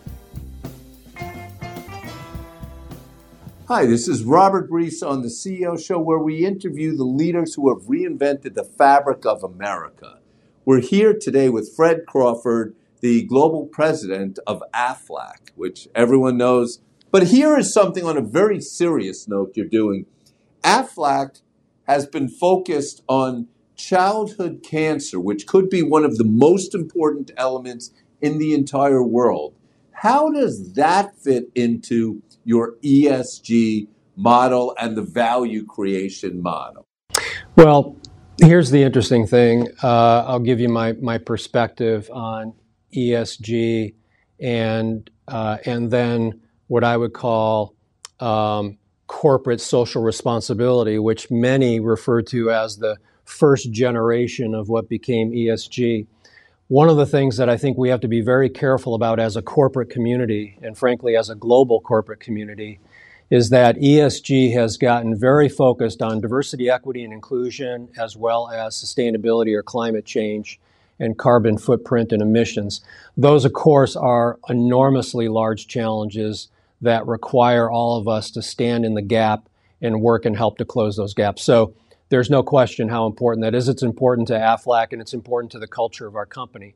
Hi, 3.69 3.85
this 3.85 4.07
is 4.07 4.23
Robert 4.23 4.69
Reiss 4.71 5.03
on 5.03 5.23
the 5.23 5.27
CEO 5.27 5.77
Show, 5.77 5.99
where 5.99 6.17
we 6.17 6.45
interview 6.45 6.95
the 6.95 7.03
leaders 7.03 7.55
who 7.55 7.67
have 7.67 7.89
reinvented 7.89 8.53
the 8.53 8.63
fabric 8.63 9.25
of 9.25 9.43
America. 9.43 10.19
We're 10.63 10.79
here 10.79 11.13
today 11.13 11.49
with 11.49 11.75
Fred 11.75 12.05
Crawford, 12.07 12.77
the 13.01 13.23
global 13.23 13.65
president 13.65 14.39
of 14.47 14.63
AFLAC, 14.73 15.49
which 15.55 15.89
everyone 15.93 16.37
knows. 16.37 16.79
But 17.11 17.27
here 17.27 17.57
is 17.57 17.73
something 17.73 18.05
on 18.05 18.15
a 18.15 18.21
very 18.21 18.61
serious 18.61 19.27
note 19.27 19.51
you're 19.57 19.65
doing. 19.65 20.05
AFLAC 20.63 21.41
has 21.89 22.05
been 22.05 22.29
focused 22.29 23.03
on 23.09 23.49
childhood 23.75 24.63
cancer, 24.63 25.19
which 25.19 25.45
could 25.45 25.69
be 25.69 25.81
one 25.81 26.05
of 26.05 26.15
the 26.17 26.23
most 26.23 26.73
important 26.73 27.31
elements 27.35 27.91
in 28.21 28.37
the 28.37 28.53
entire 28.53 29.03
world. 29.03 29.55
How 29.91 30.31
does 30.31 30.71
that 30.75 31.17
fit 31.17 31.49
into 31.53 32.21
your 32.47 32.75
ESG 32.81 33.89
model 34.15 34.73
and 34.79 34.95
the 34.95 35.01
value 35.01 35.65
creation 35.65 36.41
model? 36.41 36.85
Well, 37.57 37.97
here's 38.41 38.71
the 38.71 38.83
interesting 38.83 39.27
thing. 39.27 39.67
Uh, 39.83 40.23
I'll 40.25 40.39
give 40.39 40.61
you 40.61 40.69
my, 40.69 40.93
my 40.93 41.17
perspective 41.17 42.09
on 42.11 42.53
ESG 42.95 43.93
and 44.39 45.09
uh, 45.27 45.57
and 45.65 45.91
then 45.91 46.39
what 46.67 46.85
I 46.85 46.95
would 46.95 47.13
call 47.13 47.75
um, 48.21 48.77
corporate 49.07 49.59
social 49.59 50.01
responsibility, 50.01 50.99
which 50.99 51.29
many 51.29 51.81
refer 51.81 52.21
to 52.21 52.51
as 52.51 52.77
the 52.77 52.95
first 53.25 53.71
generation 53.71 54.55
of 54.55 54.69
what 54.69 54.87
became 54.87 55.31
ESG. 55.31 56.07
One 56.69 56.89
of 56.89 56.97
the 56.97 57.05
things 57.05 57.37
that 57.37 57.47
I 57.47 57.55
think 57.55 57.77
we 57.77 57.87
have 57.87 58.01
to 58.01 58.09
be 58.09 58.19
very 58.19 58.49
careful 58.49 58.93
about 58.93 59.21
as 59.21 59.37
a 59.37 59.41
corporate 59.41 59.89
community, 59.89 60.57
and 60.61 60.77
frankly, 60.77 61.15
as 61.15 61.29
a 61.29 61.35
global 61.35 61.79
corporate 61.79 62.19
community, 62.19 62.79
is 63.29 63.51
that 63.51 63.77
ESG 63.77 64.51
has 64.51 64.75
gotten 64.75 65.17
very 65.17 65.47
focused 65.47 66.01
on 66.01 66.19
diversity, 66.19 66.69
equity, 66.69 67.05
and 67.05 67.13
inclusion, 67.13 67.87
as 67.97 68.17
well 68.17 68.49
as 68.49 68.75
sustainability 68.75 69.55
or 69.55 69.63
climate 69.63 70.03
change 70.03 70.59
and 70.99 71.17
carbon 71.17 71.57
footprint 71.57 72.11
and 72.11 72.21
emissions. 72.21 72.81
Those, 73.15 73.45
of 73.45 73.53
course, 73.53 73.95
are 73.95 74.37
enormously 74.49 75.29
large 75.29 75.69
challenges 75.69 76.49
that 76.81 77.07
require 77.07 77.71
all 77.71 77.97
of 77.97 78.09
us 78.09 78.29
to 78.31 78.41
stand 78.41 78.83
in 78.83 78.93
the 78.93 79.01
gap 79.01 79.47
and 79.81 80.01
work 80.01 80.25
and 80.25 80.35
help 80.35 80.57
to 80.57 80.65
close 80.65 80.97
those 80.97 81.13
gaps. 81.13 81.43
So, 81.43 81.73
there's 82.09 82.29
no 82.29 82.43
question 82.43 82.89
how 82.89 83.05
important 83.05 83.43
that 83.43 83.55
is. 83.55 83.67
It's 83.67 83.83
important 83.83 84.27
to 84.29 84.33
AFLAC 84.33 84.87
and 84.91 85.01
it's 85.01 85.13
important 85.13 85.51
to 85.51 85.59
the 85.59 85.67
culture 85.67 86.07
of 86.07 86.15
our 86.15 86.25
company. 86.25 86.75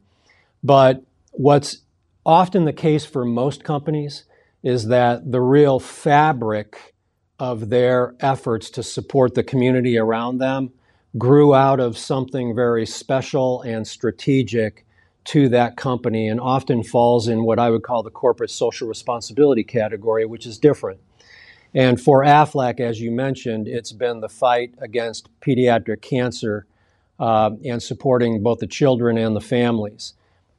But 0.64 1.04
what's 1.32 1.78
often 2.26 2.66
the 2.66 2.74
case 2.74 3.06
for 3.06 3.26
most 3.26 3.64
companies 3.64 4.26
is 4.64 4.88
that 4.88 5.32
the 5.32 5.42
real 5.42 5.80
fabric 5.80 6.94
of 7.40 7.70
their 7.70 8.14
efforts 8.20 8.70
to 8.70 8.84
support 8.84 9.34
the 9.34 9.44
community 9.44 9.98
around 9.98 10.38
them 10.38 10.72
grew 11.18 11.56
out 11.56 11.80
of 11.80 11.98
something 11.98 12.56
very 12.56 12.86
special 12.86 13.62
and 13.64 13.88
strategic 13.88 14.86
to 15.24 15.50
that 15.50 15.76
company 15.76 16.28
and 16.28 16.40
often 16.40 16.84
falls 16.84 17.28
in 17.28 17.44
what 17.44 17.60
I 17.60 17.70
would 17.70 17.84
call 17.84 18.04
the 18.04 18.12
corporate 18.12 18.50
social 18.50 18.88
responsibility 18.88 19.64
category, 19.64 20.26
which 20.26 20.46
is 20.46 20.58
different. 20.58 21.00
And 21.74 22.00
for 22.02 22.24
AFLAC, 22.24 22.80
as 22.80 23.00
you 23.00 23.12
mentioned, 23.12 23.68
it's 23.68 23.94
been 23.94 24.20
the 24.20 24.30
fight 24.30 24.74
against 24.80 25.30
pediatric 25.40 26.02
cancer 26.02 26.66
uh, 27.20 27.52
and 27.64 27.82
supporting 27.82 28.44
both 28.44 28.60
the 28.60 28.68
children 28.68 29.18
and 29.18 29.36
the 29.36 29.42
families. 29.42 30.14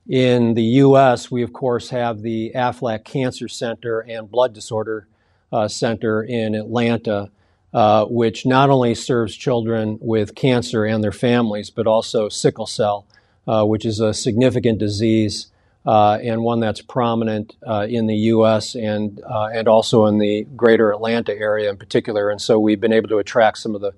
In 0.08 0.54
the 0.54 0.62
U.S., 0.62 1.30
we 1.30 1.42
of 1.42 1.52
course 1.52 1.90
have 1.90 2.22
the 2.22 2.52
AFLAC 2.54 3.04
Cancer 3.04 3.46
Center 3.46 4.00
and 4.00 4.30
Blood 4.30 4.52
Disorder 4.52 5.06
uh, 5.52 5.68
Center 5.68 6.22
in 6.22 6.54
Atlanta, 6.54 7.30
uh, 7.74 8.06
which 8.06 8.46
not 8.46 8.70
only 8.70 8.94
serves 8.94 9.36
children 9.36 9.98
with 10.00 10.34
cancer 10.34 10.84
and 10.84 11.04
their 11.04 11.12
families, 11.12 11.70
but 11.70 11.86
also 11.86 12.28
sickle 12.28 12.66
cell, 12.66 13.06
uh, 13.46 13.64
which 13.64 13.84
is 13.84 14.00
a 14.00 14.14
significant 14.14 14.78
disease 14.78 15.51
and 15.84 16.42
one 16.42 16.60
that's 16.60 16.80
prominent 16.80 17.56
uh, 17.66 17.86
in 17.88 18.06
the 18.06 18.14
U.S. 18.14 18.74
and 18.74 19.20
uh, 19.28 19.48
and 19.52 19.68
also 19.68 20.06
in 20.06 20.18
the 20.18 20.46
greater 20.56 20.92
Atlanta 20.92 21.36
area 21.36 21.68
in 21.70 21.76
particular. 21.76 22.30
And 22.30 22.40
so 22.40 22.58
we've 22.58 22.80
been 22.80 22.92
able 22.92 23.08
to 23.08 23.18
attract 23.18 23.58
some 23.58 23.74
of 23.74 23.80
the 23.80 23.92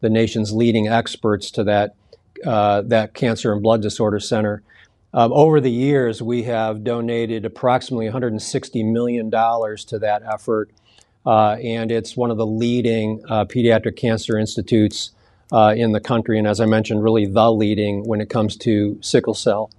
the 0.00 0.10
nation's 0.10 0.52
leading 0.52 0.88
experts 0.88 1.50
to 1.52 1.64
that 1.64 1.94
uh, 2.44 2.82
that 2.82 3.14
cancer 3.14 3.52
and 3.52 3.62
blood 3.62 3.82
disorder 3.82 4.20
center. 4.20 4.62
Um, 5.12 5.32
over 5.32 5.60
the 5.60 5.70
years, 5.70 6.20
we 6.20 6.42
have 6.42 6.82
donated 6.82 7.44
approximately 7.44 8.06
160 8.06 8.82
million 8.82 9.30
dollars 9.30 9.84
to 9.86 9.98
that 10.00 10.22
effort, 10.24 10.70
uh, 11.24 11.52
and 11.52 11.92
it's 11.92 12.16
one 12.16 12.30
of 12.30 12.36
the 12.36 12.46
leading 12.46 13.22
uh, 13.28 13.44
pediatric 13.44 13.96
cancer 13.96 14.38
institutes 14.38 15.12
in 15.52 15.92
the 15.92 16.00
country. 16.00 16.36
And 16.36 16.48
as 16.48 16.60
I 16.60 16.66
mentioned, 16.66 17.04
really 17.04 17.26
the 17.26 17.52
leading 17.52 18.04
when 18.08 18.20
it 18.20 18.28
comes 18.28 18.56
to 18.58 18.98
sickle 19.00 19.34
cell. 19.34 19.70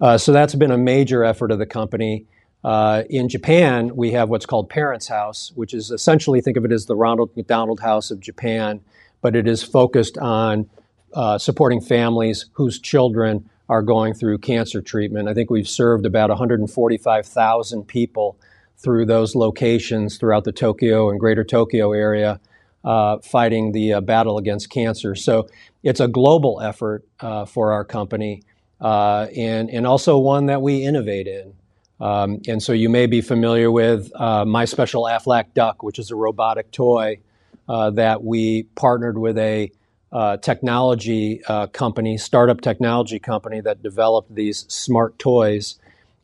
Uh, 0.00 0.18
so 0.18 0.32
that's 0.32 0.54
been 0.54 0.70
a 0.70 0.78
major 0.78 1.24
effort 1.24 1.50
of 1.50 1.58
the 1.58 1.66
company. 1.66 2.26
Uh, 2.62 3.02
in 3.10 3.28
Japan, 3.28 3.94
we 3.94 4.12
have 4.12 4.28
what's 4.28 4.46
called 4.46 4.70
Parents 4.70 5.08
House, 5.08 5.52
which 5.54 5.74
is 5.74 5.90
essentially 5.90 6.40
think 6.40 6.56
of 6.56 6.64
it 6.64 6.72
as 6.72 6.86
the 6.86 6.96
Ronald 6.96 7.30
McDonald 7.36 7.80
House 7.80 8.10
of 8.10 8.20
Japan, 8.20 8.80
but 9.20 9.36
it 9.36 9.46
is 9.46 9.62
focused 9.62 10.16
on 10.18 10.68
uh, 11.12 11.38
supporting 11.38 11.80
families 11.80 12.46
whose 12.54 12.80
children 12.80 13.48
are 13.68 13.82
going 13.82 14.14
through 14.14 14.38
cancer 14.38 14.80
treatment. 14.80 15.28
I 15.28 15.34
think 15.34 15.50
we've 15.50 15.68
served 15.68 16.06
about 16.06 16.30
145,000 16.30 17.84
people 17.86 18.38
through 18.78 19.06
those 19.06 19.34
locations 19.34 20.18
throughout 20.18 20.44
the 20.44 20.52
Tokyo 20.52 21.10
and 21.10 21.20
greater 21.20 21.44
Tokyo 21.44 21.92
area. 21.92 22.40
Uh, 22.84 23.18
fighting 23.20 23.72
the 23.72 23.94
uh, 23.94 24.00
battle 24.02 24.36
against 24.36 24.68
cancer. 24.68 25.14
So 25.14 25.48
it's 25.82 26.00
a 26.00 26.06
global 26.06 26.60
effort 26.60 27.02
uh, 27.18 27.46
for 27.46 27.72
our 27.72 27.82
company 27.82 28.42
uh, 28.84 29.28
and, 29.34 29.70
and 29.70 29.86
also 29.86 30.18
one 30.18 30.46
that 30.46 30.60
we 30.60 30.84
innovate 30.84 31.26
in. 31.26 31.54
Um, 32.00 32.42
and 32.46 32.62
so 32.62 32.74
you 32.74 32.90
may 32.90 33.06
be 33.06 33.22
familiar 33.22 33.70
with 33.70 34.12
uh, 34.14 34.44
My 34.44 34.66
Special 34.66 35.04
Aflac 35.04 35.54
Duck, 35.54 35.82
which 35.82 35.98
is 35.98 36.10
a 36.10 36.16
robotic 36.16 36.70
toy 36.70 37.20
uh, 37.66 37.90
that 37.92 38.22
we 38.22 38.64
partnered 38.74 39.16
with 39.16 39.38
a 39.38 39.72
uh, 40.12 40.36
technology 40.36 41.42
uh, 41.48 41.66
company, 41.68 42.18
startup 42.18 42.60
technology 42.60 43.18
company 43.18 43.62
that 43.62 43.82
developed 43.82 44.34
these 44.34 44.66
smart 44.68 45.18
toys. 45.18 45.76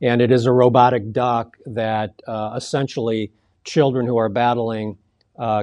And 0.03 0.21
it 0.21 0.31
is 0.31 0.45
a 0.45 0.53
robotic 0.53 1.13
duck 1.13 1.57
that 1.65 2.21
uh, 2.29 2.53
essentially 2.57 3.33
children 3.65 4.07
who 4.07 4.19
are 4.19 4.29
battling 4.29 4.99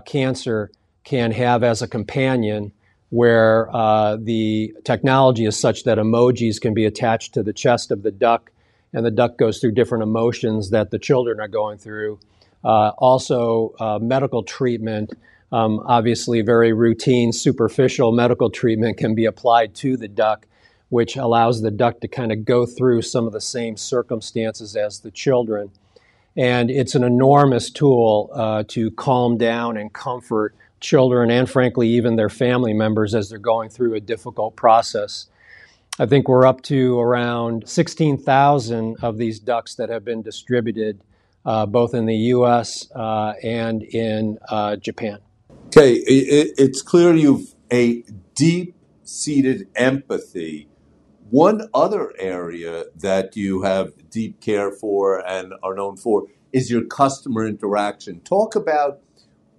cancer 0.06 0.72
can 1.04 1.32
have 1.32 1.64
as 1.64 1.84
a 1.84 1.88
companion 1.88 2.72
where 3.10 3.74
uh, 3.74 4.18
the 4.18 4.74
technology 4.84 5.46
is 5.46 5.58
such 5.58 5.84
that 5.84 5.98
emojis 5.98 6.60
can 6.60 6.74
be 6.74 6.86
attached 6.86 7.34
to 7.34 7.44
the 7.44 7.54
chest 7.54 7.92
of 7.92 8.04
the 8.04 8.12
duck, 8.12 8.52
and 8.94 9.06
the 9.06 9.12
duck 9.12 9.38
goes 9.38 9.60
through 9.60 9.72
different 9.72 10.04
emotions 10.04 10.72
that 10.72 10.92
the 10.92 11.00
children 11.00 11.40
are 11.40 11.48
going 11.48 11.78
through. 11.78 12.20
Uh, 12.64 12.90
also, 12.98 13.74
uh, 13.80 14.00
medical 14.00 14.44
treatment, 14.44 15.14
um, 15.52 15.82
obviously, 15.86 16.42
very 16.42 16.74
routine, 16.74 17.32
superficial 17.32 18.12
medical 18.12 18.50
treatment 18.50 18.98
can 18.98 19.16
be 19.16 19.26
applied 19.26 19.74
to 19.76 19.96
the 19.96 20.08
duck, 20.10 20.46
which 20.90 21.16
allows 21.16 21.62
the 21.62 21.72
duck 21.72 22.02
to 22.02 22.08
kind 22.08 22.32
of 22.32 22.44
go 22.44 22.66
through 22.66 23.02
some 23.02 23.26
of 23.26 23.32
the 23.32 23.42
same 23.42 23.78
circumstances 23.78 24.76
as 24.76 25.00
the 25.00 25.12
children. 25.12 25.72
And 26.36 26.70
it's 26.70 26.94
an 26.94 27.04
enormous 27.04 27.72
tool 27.72 28.30
uh, 28.34 28.64
to 28.70 28.92
calm 28.92 29.38
down 29.38 29.78
and 29.78 29.92
comfort 29.92 30.54
children 30.80 31.32
and 31.32 31.50
frankly 31.50 31.88
even 31.90 32.16
their 32.16 32.30
family 32.30 32.74
members 32.74 33.16
as 33.16 33.30
they're 33.30 33.40
going 33.40 33.70
through 33.70 33.94
a 33.96 34.00
difficult 34.00 34.56
process. 34.56 35.28
I 36.00 36.06
think 36.06 36.28
we're 36.28 36.46
up 36.46 36.62
to 36.64 37.00
around 37.00 37.68
16,000 37.68 38.98
of 39.02 39.18
these 39.18 39.40
ducks 39.40 39.76
that 39.76 39.90
have 39.90 40.06
been 40.06 40.22
distributed 40.22 41.02
uh, 41.46 41.66
both 41.66 41.94
in 41.94 42.06
the 42.06 42.16
US 42.36 42.92
uh, 42.94 43.34
and 43.42 43.82
in 43.82 44.38
uh, 44.50 44.76
Japan. 44.76 45.20
Okay, 45.68 45.94
it, 45.94 46.54
it's 46.58 46.82
clear 46.82 47.16
you've 47.16 47.54
a 47.72 48.04
deep 48.36 48.76
seated 49.04 49.68
empathy. 49.76 50.68
One 51.30 51.70
other 51.74 52.14
area 52.20 52.86
that 52.96 53.36
you 53.36 53.64
have 53.64 54.10
deep 54.10 54.42
care 54.42 54.72
for 54.72 55.26
and 55.26 55.54
are 55.64 55.76
known 55.76 55.98
for 55.98 56.28
is 56.54 56.70
your 56.70 56.86
customer 56.86 57.46
interaction. 57.46 58.22
Talk 58.22 58.56
about 58.56 59.02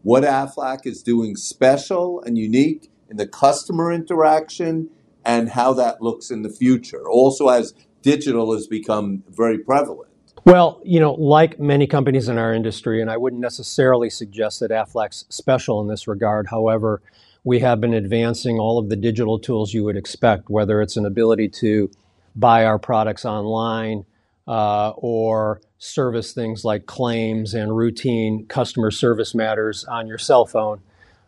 what 0.09 0.23
Aflac 0.23 0.87
is 0.87 1.03
doing 1.03 1.37
special 1.37 2.23
and 2.23 2.39
unique 2.39 2.91
in 3.11 3.19
the 3.19 3.27
customer 3.27 3.93
interaction 3.93 4.89
and 5.23 5.51
how 5.51 5.75
that 5.75 6.01
looks 6.01 6.31
in 6.31 6.41
the 6.41 6.49
future. 6.49 7.07
Also, 7.07 7.49
as 7.49 7.75
digital 8.01 8.55
has 8.55 8.67
become 8.67 9.23
very 9.29 9.59
prevalent. 9.59 10.11
Well, 10.47 10.81
you 10.83 10.99
know, 10.99 11.13
like 11.13 11.61
many 11.61 11.87
companies 11.87 12.27
in 12.27 12.39
our 12.39 12.55
industry, 12.55 13.03
and 13.03 13.11
I 13.11 13.19
wouldn't 13.19 13.43
necessarily 13.43 14.09
suggest 14.09 14.61
that 14.61 14.71
Aflac's 14.71 15.27
special 15.29 15.79
in 15.83 15.89
this 15.89 16.09
regard. 16.09 16.47
However, 16.47 17.03
we 17.45 17.59
have 17.59 17.79
been 17.79 17.93
advancing 17.93 18.59
all 18.59 18.79
of 18.79 18.89
the 18.89 18.97
digital 18.97 19.39
tools 19.39 19.75
you 19.75 19.85
would 19.85 19.99
expect, 19.99 20.49
whether 20.49 20.81
it's 20.81 20.97
an 20.97 21.05
ability 21.05 21.51
to 21.61 21.91
buy 22.35 22.65
our 22.65 22.79
products 22.79 23.27
online 23.27 24.07
or 24.49 25.61
service 25.79 26.33
things 26.33 26.65
like 26.65 26.87
claims 26.87 27.55
and 27.55 27.77
routine 27.77 28.47
customer 28.47 28.91
service 28.91 29.35
matters 29.35 29.85
on 29.85 30.07
your 30.07 30.19
cell 30.19 30.47
phone 30.47 30.81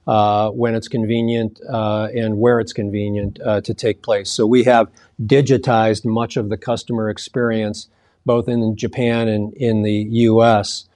uh, 0.06 0.50
when 0.50 0.74
it's 0.74 0.88
convenient 0.88 1.60
uh, 1.68 2.08
and 2.14 2.38
where 2.38 2.58
it's 2.58 2.72
convenient 2.72 3.38
uh, 3.44 3.60
to 3.60 3.74
take 3.74 4.02
place. 4.02 4.30
So 4.30 4.46
we 4.46 4.64
have 4.64 4.90
digitized 5.24 6.04
much 6.04 6.36
of 6.36 6.48
the 6.48 6.56
customer 6.56 7.08
experience 7.08 7.88
both 8.26 8.48
in 8.48 8.76
Japan 8.76 9.28
and 9.28 9.52
in 9.54 9.82
the 9.82 10.06
US. 10.10 10.86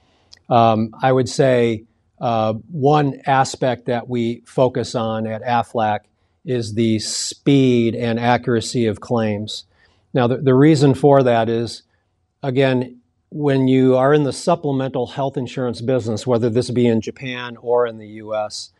Um, 0.49 0.93
I 1.01 1.11
would 1.11 1.29
say 1.29 1.85
uh, 2.19 2.53
one 2.71 3.21
aspect 3.25 3.85
that 3.85 4.07
we 4.07 4.41
focus 4.45 4.95
on 4.95 5.27
at 5.27 5.41
AFLAC 5.43 6.01
is 6.45 6.73
the 6.73 6.99
speed 6.99 7.95
and 7.95 8.19
accuracy 8.19 8.85
of 8.85 8.99
claims. 8.99 9.65
Now, 10.13 10.27
the 10.27 10.53
reason 10.53 10.93
for 10.93 11.23
that 11.23 11.49
is, 11.49 11.83
again, 12.45 13.01
when 13.29 13.67
you 13.67 13.97
are 13.97 14.13
in 14.13 14.23
the 14.23 14.31
supplemental 14.31 15.07
health 15.07 15.35
insurance 15.35 15.81
business, 15.81 16.27
whether 16.27 16.49
this 16.49 16.69
be 16.69 16.85
in 16.87 17.01
Japan 17.01 17.57
or 17.57 17.87
in 17.87 17.97
the 17.97 18.07
US, 18.07 18.71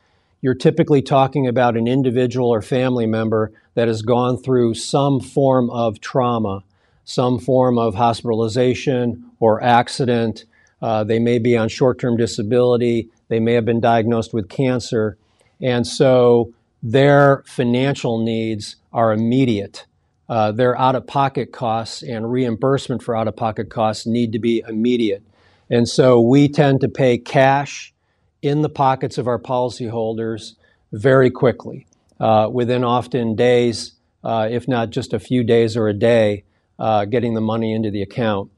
you're 0.41 0.53
typically 0.53 1.01
talking 1.01 1.47
about 1.47 1.75
an 1.75 1.87
individual 1.87 2.53
or 2.53 2.61
family 2.61 3.07
member 3.07 3.51
that 3.73 3.87
has 3.87 4.03
gone 4.03 4.37
through 4.37 4.75
some 4.75 5.19
form 5.19 5.69
of 5.71 5.99
trauma, 5.99 6.63
some 7.03 7.39
form 7.39 7.79
of 7.79 7.95
hospitalization 7.95 9.31
or 9.39 9.61
accident. 9.63 10.45
Uh, 10.81 11.03
they 11.03 11.19
may 11.19 11.39
be 11.39 11.57
on 11.57 11.67
short 11.67 11.99
term 11.99 12.15
disability. 12.15 13.09
They 13.29 13.39
may 13.39 13.53
have 13.53 13.65
been 13.65 13.79
diagnosed 13.81 14.33
with 14.33 14.47
cancer. 14.47 15.17
And 15.59 15.87
so 15.87 16.53
their 16.83 17.43
financial 17.47 18.23
needs 18.23 18.75
are 18.93 19.11
immediate. 19.11 19.85
Uh, 20.27 20.51
their 20.51 20.77
out 20.79 20.95
of 20.95 21.05
pocket 21.05 21.51
costs 21.51 22.01
and 22.01 22.31
reimbursement 22.31 23.03
for 23.03 23.15
out 23.15 23.27
of 23.27 23.35
pocket 23.35 23.69
costs 23.69 24.07
need 24.07 24.31
to 24.31 24.39
be 24.39 24.63
immediate. 24.67 25.23
And 25.69 25.87
so 25.87 26.19
we 26.19 26.47
tend 26.47 26.81
to 26.81 26.89
pay 26.89 27.17
cash 27.17 27.93
in 28.41 28.61
the 28.61 28.69
pockets 28.69 29.17
of 29.17 29.27
our 29.27 29.39
policyholders 29.39 30.53
very 30.91 31.29
quickly, 31.29 31.87
uh, 32.19 32.49
within 32.51 32.83
often 32.83 33.35
days, 33.35 33.93
uh, 34.23 34.47
if 34.49 34.67
not 34.67 34.89
just 34.89 35.13
a 35.13 35.19
few 35.19 35.43
days 35.43 35.75
or 35.75 35.87
a 35.87 35.93
day, 35.93 36.43
uh, 36.79 37.05
getting 37.05 37.33
the 37.33 37.41
money 37.41 37.73
into 37.73 37.91
the 37.91 38.01
account. 38.01 38.51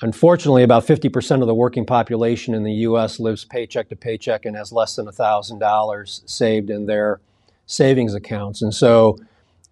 Unfortunately, 0.00 0.62
about 0.62 0.86
50% 0.86 1.40
of 1.40 1.48
the 1.48 1.54
working 1.54 1.84
population 1.84 2.54
in 2.54 2.62
the 2.62 2.72
U.S. 2.72 3.18
lives 3.18 3.44
paycheck 3.44 3.88
to 3.88 3.96
paycheck 3.96 4.44
and 4.44 4.56
has 4.56 4.72
less 4.72 4.94
than 4.94 5.06
$1,000 5.06 6.30
saved 6.30 6.70
in 6.70 6.86
their 6.86 7.20
savings 7.66 8.14
accounts. 8.14 8.62
And 8.62 8.72
so, 8.72 9.18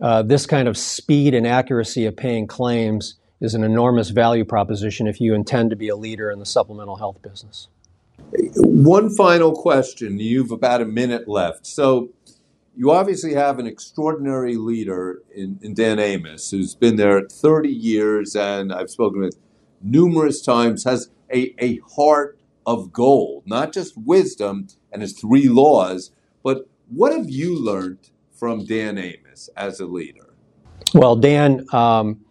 uh, 0.00 0.22
this 0.22 0.46
kind 0.46 0.68
of 0.68 0.76
speed 0.76 1.34
and 1.34 1.46
accuracy 1.46 2.06
of 2.06 2.16
paying 2.16 2.46
claims 2.46 3.16
is 3.40 3.54
an 3.54 3.64
enormous 3.64 4.10
value 4.10 4.44
proposition 4.44 5.06
if 5.06 5.20
you 5.20 5.34
intend 5.34 5.70
to 5.70 5.76
be 5.76 5.88
a 5.88 5.96
leader 5.96 6.30
in 6.30 6.38
the 6.38 6.46
supplemental 6.46 6.96
health 6.96 7.20
business. 7.22 7.68
One 8.56 9.14
final 9.14 9.52
question. 9.52 10.18
You've 10.18 10.50
about 10.50 10.80
a 10.80 10.86
minute 10.86 11.28
left. 11.28 11.66
So, 11.66 12.10
you 12.78 12.90
obviously 12.90 13.32
have 13.32 13.58
an 13.58 13.66
extraordinary 13.66 14.56
leader 14.56 15.22
in, 15.34 15.58
in 15.62 15.72
Dan 15.72 15.98
Amos, 15.98 16.50
who's 16.50 16.74
been 16.74 16.96
there 16.96 17.22
30 17.26 17.70
years, 17.70 18.36
and 18.36 18.70
I've 18.70 18.90
spoken 18.90 19.20
with 19.20 19.38
numerous 19.80 20.42
times, 20.42 20.84
has 20.84 21.08
a, 21.32 21.54
a 21.58 21.80
heart 21.96 22.38
of 22.66 22.92
gold, 22.92 23.44
not 23.46 23.72
just 23.72 23.96
wisdom 23.96 24.68
and 24.92 25.00
his 25.00 25.18
three 25.18 25.48
laws, 25.48 26.10
but 26.42 26.68
what 26.88 27.12
have 27.12 27.30
you 27.30 27.58
learned 27.58 28.10
from 28.36 28.64
Dan 28.64 28.98
Amos 28.98 29.48
as 29.56 29.80
a 29.80 29.86
leader? 29.86 30.34
Well, 30.94 31.16
Dan, 31.16 31.66
um, 31.72 32.24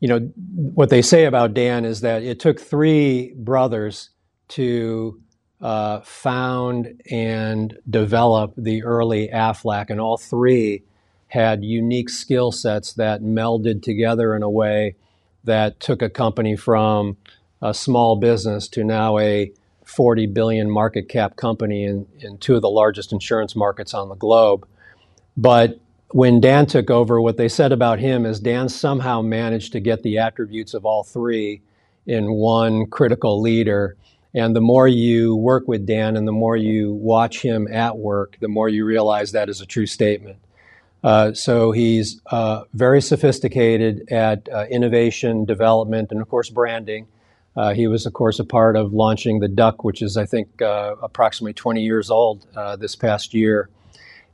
you 0.00 0.08
know, 0.08 0.18
what 0.18 0.90
they 0.90 1.02
say 1.02 1.24
about 1.24 1.54
Dan 1.54 1.84
is 1.84 2.00
that 2.00 2.22
it 2.22 2.40
took 2.40 2.60
three 2.60 3.34
brothers 3.36 4.10
to 4.48 5.20
uh, 5.60 6.00
found 6.00 7.02
and 7.10 7.76
develop 7.88 8.54
the 8.56 8.82
early 8.84 9.28
AFLAC, 9.28 9.90
and 9.90 10.00
all 10.00 10.16
three 10.16 10.84
had 11.28 11.64
unique 11.64 12.08
skill 12.08 12.52
sets 12.52 12.94
that 12.94 13.22
melded 13.22 13.82
together 13.82 14.34
in 14.34 14.42
a 14.42 14.50
way 14.50 14.96
that 15.44 15.80
took 15.80 16.00
a 16.00 16.08
company 16.08 16.56
from 16.56 17.16
a 17.60 17.74
small 17.74 18.16
business 18.16 18.68
to 18.68 18.84
now 18.84 19.18
a 19.18 19.52
40 19.84 20.26
billion 20.26 20.70
market 20.70 21.08
cap 21.08 21.36
company 21.36 21.84
in, 21.84 22.06
in 22.20 22.38
two 22.38 22.54
of 22.54 22.62
the 22.62 22.70
largest 22.70 23.12
insurance 23.12 23.56
markets 23.56 23.94
on 23.94 24.08
the 24.08 24.14
globe. 24.14 24.66
But 25.38 25.78
when 26.10 26.40
Dan 26.40 26.66
took 26.66 26.90
over, 26.90 27.20
what 27.20 27.36
they 27.36 27.48
said 27.48 27.70
about 27.70 28.00
him 28.00 28.26
is 28.26 28.40
Dan 28.40 28.68
somehow 28.68 29.22
managed 29.22 29.70
to 29.72 29.80
get 29.80 30.02
the 30.02 30.18
attributes 30.18 30.74
of 30.74 30.84
all 30.84 31.04
three 31.04 31.62
in 32.06 32.32
one 32.32 32.86
critical 32.86 33.40
leader. 33.40 33.96
And 34.34 34.56
the 34.56 34.60
more 34.60 34.88
you 34.88 35.36
work 35.36 35.68
with 35.68 35.86
Dan 35.86 36.16
and 36.16 36.26
the 36.26 36.32
more 36.32 36.56
you 36.56 36.92
watch 36.92 37.40
him 37.40 37.68
at 37.72 37.96
work, 37.96 38.36
the 38.40 38.48
more 38.48 38.68
you 38.68 38.84
realize 38.84 39.30
that 39.30 39.48
is 39.48 39.60
a 39.60 39.66
true 39.66 39.86
statement. 39.86 40.38
Uh, 41.04 41.32
so 41.32 41.70
he's 41.70 42.20
uh, 42.26 42.64
very 42.74 43.00
sophisticated 43.00 44.10
at 44.10 44.48
uh, 44.52 44.64
innovation, 44.68 45.44
development, 45.44 46.10
and 46.10 46.20
of 46.20 46.28
course, 46.28 46.50
branding. 46.50 47.06
Uh, 47.54 47.74
he 47.74 47.86
was, 47.86 48.06
of 48.06 48.12
course, 48.12 48.40
a 48.40 48.44
part 48.44 48.76
of 48.76 48.92
launching 48.92 49.38
the 49.38 49.46
Duck, 49.46 49.84
which 49.84 50.02
is, 50.02 50.16
I 50.16 50.26
think, 50.26 50.60
uh, 50.60 50.96
approximately 51.00 51.52
20 51.52 51.82
years 51.82 52.10
old 52.10 52.44
uh, 52.56 52.74
this 52.74 52.96
past 52.96 53.34
year. 53.34 53.70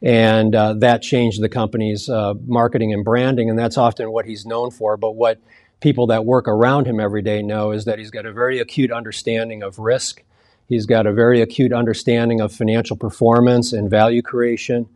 And 0.05 0.53
that 0.53 1.01
changed 1.01 1.41
the 1.41 1.49
company's 1.49 2.09
marketing 2.09 2.93
and 2.93 3.05
branding, 3.05 3.49
and 3.49 3.59
that's 3.59 3.79
often 3.79 4.13
what 4.13 4.27
he's 4.27 4.45
known 4.45 4.71
for. 4.71 4.99
But 4.99 5.13
what 5.13 5.41
people 5.81 6.07
that 6.07 6.25
work 6.25 6.49
around 6.49 6.87
him 6.87 7.01
every 7.01 7.21
day 7.21 7.43
know 7.43 7.71
is 7.73 7.85
that 7.85 7.99
he's 7.99 8.11
got 8.11 8.27
a 8.27 8.33
very 8.33 8.59
acute 8.59 8.91
understanding 8.91 9.63
of 9.63 9.79
risk. 9.79 10.23
He's 10.67 10.87
got 10.87 11.07
a 11.07 11.13
very 11.13 11.43
acute 11.43 11.73
understanding 11.73 12.41
of 12.41 12.53
financial 12.53 12.97
performance 12.97 13.73
and 13.73 13.91
value 13.91 14.23
creation. 14.23 14.89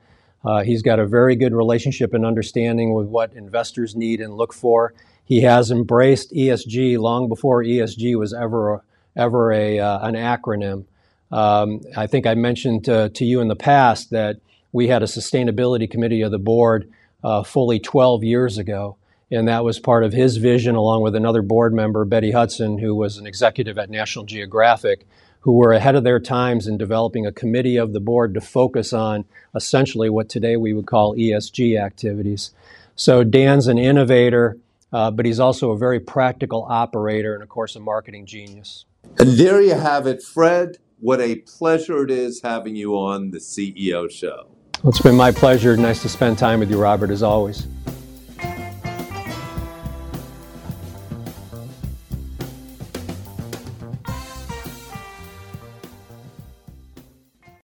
Uh, 0.45 0.63
he's 0.63 0.83
got 0.83 0.99
a 0.99 1.07
very 1.07 1.37
good 1.37 1.53
relationship 1.53 2.15
and 2.15 2.25
understanding 2.25 2.95
with 2.95 3.07
what 3.07 3.35
investors 3.35 3.95
need 3.95 4.21
and 4.21 4.35
look 4.35 4.55
for. 4.55 4.95
He 5.25 5.43
has 5.43 5.71
embraced 5.71 6.33
ESG 6.33 6.99
long 6.99 7.29
before 7.29 7.63
ESG 7.63 8.19
was 8.19 8.33
ever 8.33 8.83
ever 9.15 9.53
a 9.53 9.79
uh, 9.79 10.07
an 10.07 10.15
acronym. 10.15 10.87
Um, 11.31 11.81
I 11.97 12.07
think 12.07 12.27
I 12.27 12.35
mentioned 12.35 12.89
uh, 12.89 13.11
to 13.11 13.27
you 13.27 13.43
in 13.43 13.49
the 13.49 13.57
past 13.57 14.11
that 14.11 14.39
we 14.73 14.89
had 14.89 15.03
a 15.03 15.07
sustainability 15.07 15.91
committee 15.91 16.23
of 16.23 16.31
the 16.31 16.39
board 16.39 16.91
uh, 17.23 17.43
fully 17.43 17.79
12 17.79 18.25
years 18.25 18.59
ago, 18.59 18.97
and 19.31 19.49
that 19.49 19.65
was 19.65 19.79
part 19.79 20.05
of 20.05 20.13
his 20.13 20.37
vision, 20.37 20.75
along 20.75 21.03
with 21.03 21.15
another 21.15 21.43
board 21.43 21.75
member, 21.75 22.05
Betty 22.05 22.31
Hudson, 22.31 22.79
who 22.79 22.95
was 22.95 23.19
an 23.19 23.27
executive 23.27 23.79
at 23.79 23.91
National 23.91 24.25
Geographic, 24.25 25.07
who 25.41 25.53
were 25.53 25.73
ahead 25.73 25.95
of 25.95 26.05
their 26.05 26.21
times 26.21 26.67
in 26.67 26.77
developing 26.77 27.27
a 27.27 27.33
committee 27.33 27.77
of 27.77 27.93
the 27.93 28.01
board 28.01 28.35
to 28.35 28.41
focus 28.41 28.93
on 28.93 29.25
essentially 29.55 30.11
what 30.11 30.29
today 30.29 30.57
we 30.57 30.73
would 30.73 30.87
call 30.87 31.15
ESG 31.15 31.81
activities. 31.81 32.51
So 32.97 33.23
Dan's 33.23 33.69
an 33.69 33.79
innovator, 33.79 34.59
uh, 34.93 35.11
but 35.11 35.25
he's 35.25 35.41
also 35.41 35.71
a 35.71 35.79
very 35.79 36.01
practical 36.01 36.67
operator 36.69 37.35
and, 37.35 37.43
of 37.43 37.49
course, 37.49 37.77
a 37.77 37.81
marketing 37.81 38.27
genius. 38.27 38.85
And 39.19 39.39
there 39.39 39.61
you 39.61 39.75
have 39.75 40.07
it, 40.07 40.23
Fred. 40.23 40.79
What 41.01 41.21
a 41.21 41.37
pleasure 41.37 42.03
it 42.03 42.11
is 42.11 42.43
having 42.43 42.75
you 42.75 42.95
on 42.95 43.31
the 43.31 43.39
CEO 43.39 44.11
show. 44.11 44.49
Well, 44.83 44.91
it's 44.91 45.01
been 45.01 45.17
my 45.17 45.33
pleasure. 45.33 45.77
Nice 45.77 46.03
to 46.03 46.09
spend 46.09 46.39
time 46.39 46.61
with 46.61 46.71
you, 46.71 46.81
Robert, 46.81 47.11
as 47.11 47.21
always. 47.21 47.67